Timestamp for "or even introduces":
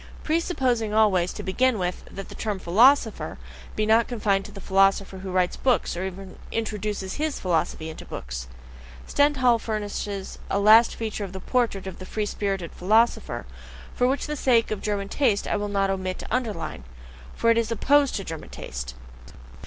5.95-7.17